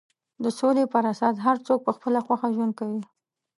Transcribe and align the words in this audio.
د 0.43 0.45
سولې 0.59 0.85
پر 0.93 1.03
اساس 1.13 1.35
هر 1.45 1.57
څوک 1.67 1.79
په 1.83 1.91
خپله 1.97 2.19
خوښه 2.25 2.47
ژوند 2.55 2.73
کوي. 2.79 3.01